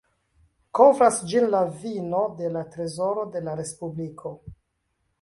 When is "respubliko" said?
3.63-4.37